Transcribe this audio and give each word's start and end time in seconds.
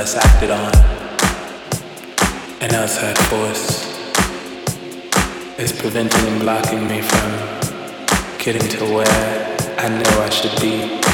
unless 0.00 0.16
acted 0.16 0.50
on, 0.50 0.74
an 2.62 2.74
outside 2.74 3.18
force 3.28 3.86
is 5.58 5.78
preventing 5.78 6.26
and 6.26 6.40
blocking 6.40 6.88
me 6.88 7.02
from 7.02 8.38
getting 8.38 8.66
to 8.66 8.84
where 8.94 9.56
I 9.76 9.88
know 9.90 10.22
I 10.22 10.30
should 10.30 10.58
be. 10.58 11.09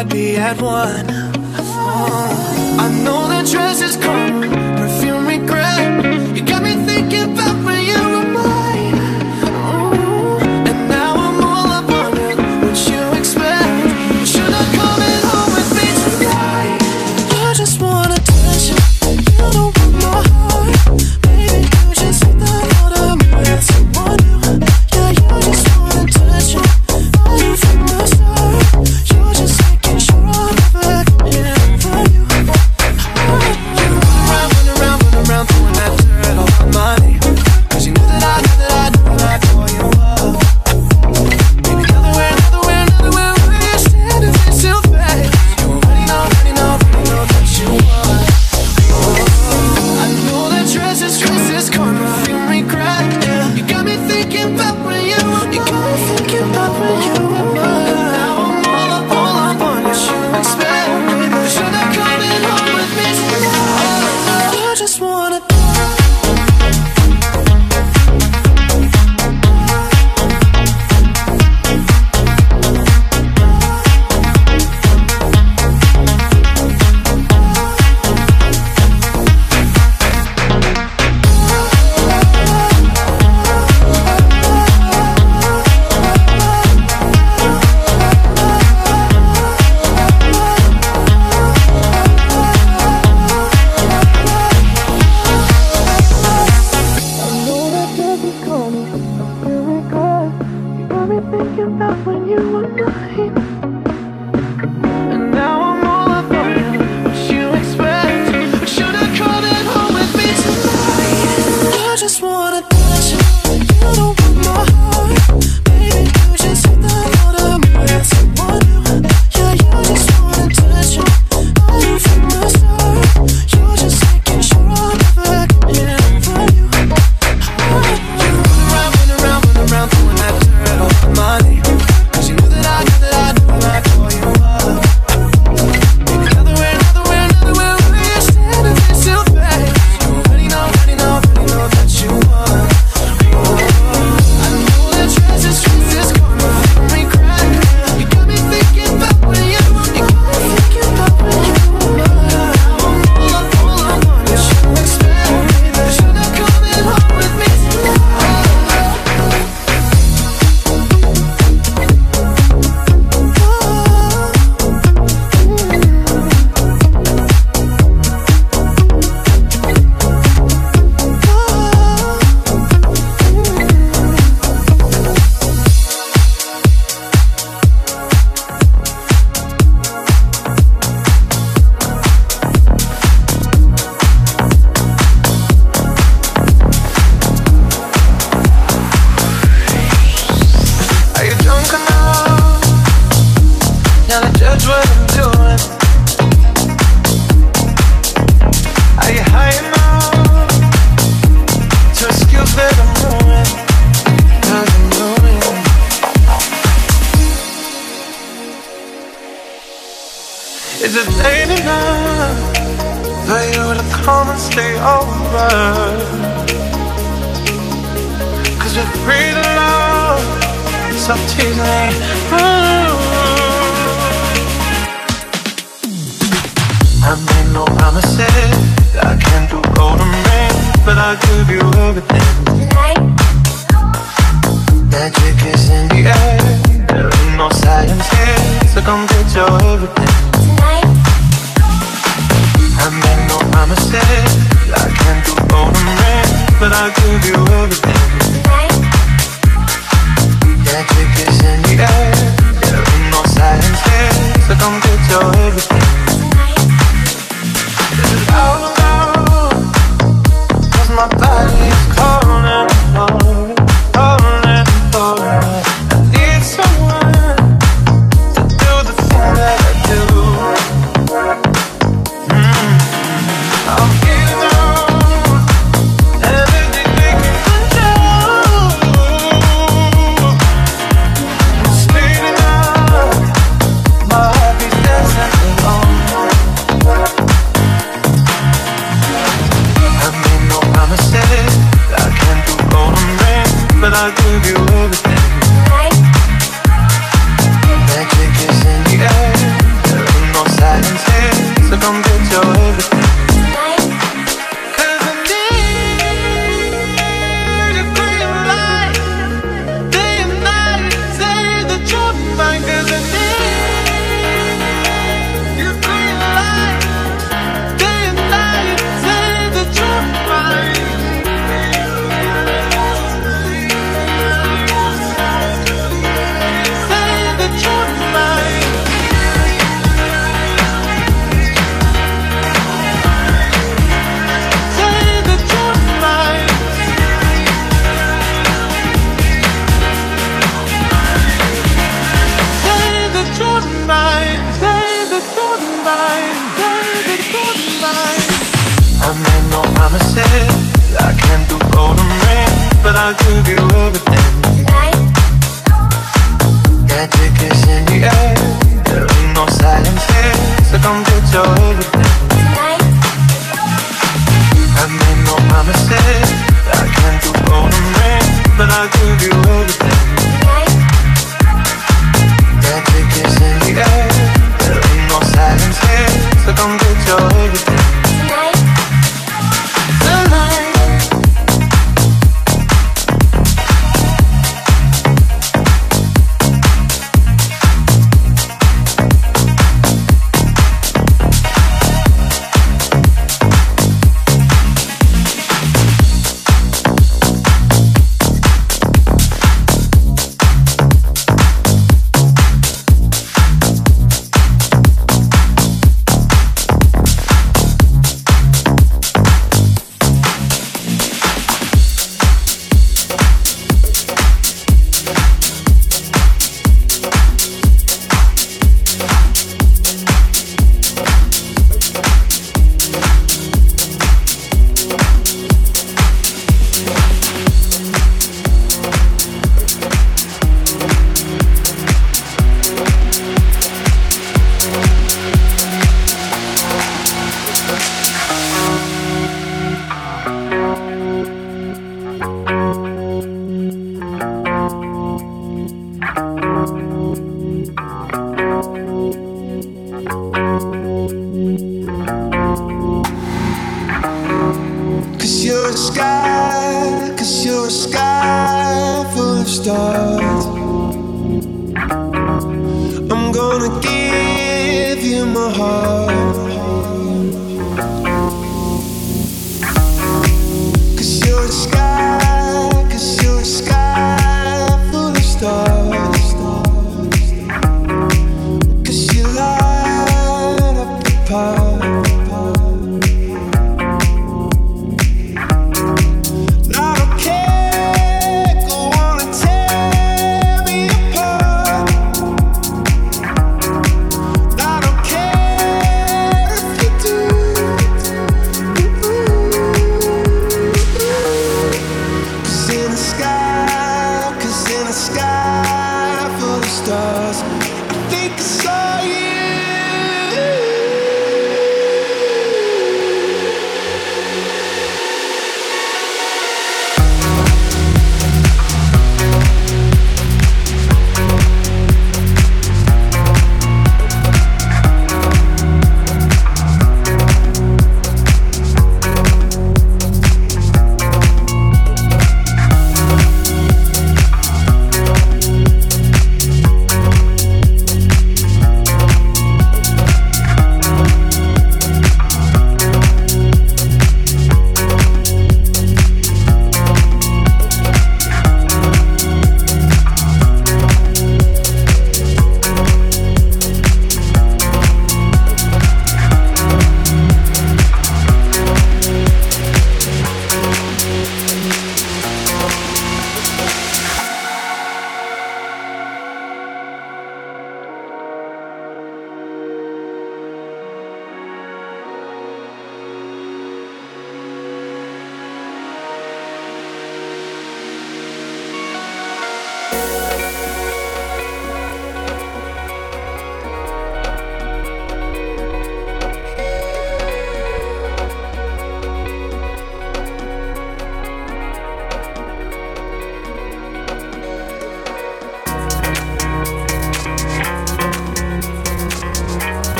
I'd 0.00 0.08
be 0.08 0.34
at 0.38 0.62
one. 0.62 1.09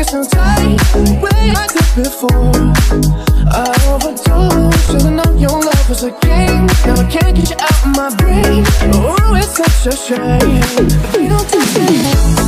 waist 0.00 0.10
so 0.10 0.24
tight, 0.24 0.78
way 1.20 1.52
I 1.54 1.66
did 1.66 2.04
before. 2.04 2.72
I 3.52 3.74
overdosed, 3.92 4.86
should've 4.86 5.12
known 5.12 5.38
your 5.38 5.50
love 5.50 5.88
was 5.88 6.02
a 6.04 6.10
game. 6.10 6.66
Now 6.86 6.94
I 6.94 7.06
can't 7.10 7.36
get 7.36 7.50
you 7.50 7.56
out 7.58 7.86
of 7.86 7.96
my 7.96 8.14
brain. 8.16 8.64
Oh, 8.94 9.34
it's 9.34 9.56
such 9.56 9.92
a 9.92 9.96
shame. 9.96 10.40
We 11.14 11.28
don't 11.28 11.48
do 11.50 11.60
anymore. 11.80 12.39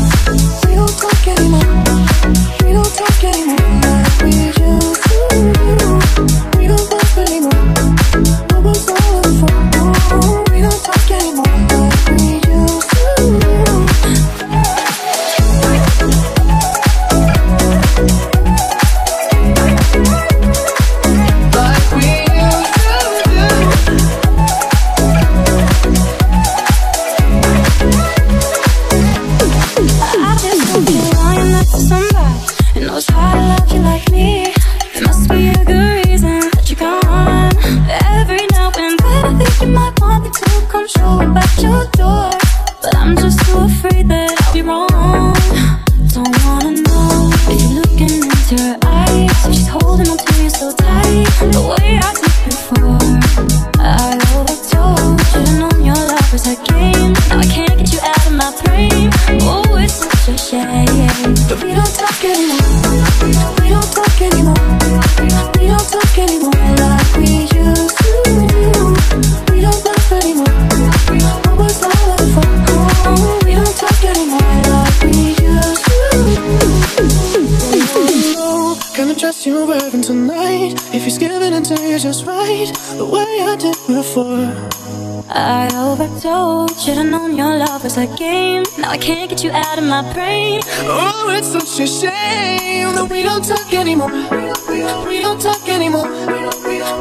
was 87.97 88.11
a 88.11 88.16
game. 88.16 88.62
Now 88.78 88.90
I 88.90 88.99
can't 88.99 89.28
get 89.28 89.45
you 89.45 89.51
out 89.51 89.78
of 89.78 89.84
my 89.84 90.03
brain. 90.14 90.61
Oh, 90.84 91.34
it's 91.36 91.49
such 91.49 91.80
a 91.80 91.86
shame 91.86 92.95
That 92.95 93.09
we 93.11 93.22
don't 93.22 93.45
talk 93.45 93.72
anymore. 93.72 94.11
We 95.09 95.20
don't 95.20 95.40
talk 95.40 95.68
anymore. 95.68 96.09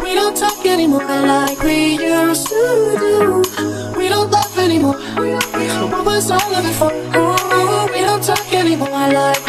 We 0.04 0.16
don't 0.16 0.36
talk 0.36 0.66
anymore 0.66 1.06
Like 1.06 1.60
we 1.64 1.98
used 1.98 2.48
to 2.48 2.96
do. 3.00 3.98
We 3.98 4.10
don't 4.10 4.32
love 4.32 4.58
anymore. 4.58 4.98
What 5.92 6.06
was 6.06 6.32
all 6.32 6.56
of 6.56 6.66
it 6.66 6.74
for? 6.74 6.92
Oh, 6.92 7.89
we 7.94 8.02
don't 8.02 8.24
talk 8.24 8.54
anymore 8.54 8.89
like 8.89 9.41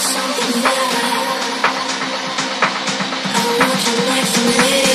something 0.00 0.62
better? 0.62 1.06
Oh, 3.34 3.52
I 3.52 3.68
want 3.68 3.82
your 3.86 3.98
life 4.08 4.30
to 4.34 4.40
me. 4.42 4.85